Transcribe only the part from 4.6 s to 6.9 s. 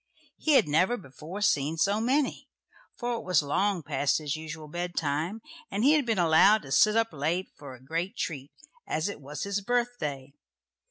bed time, and he had been allowed to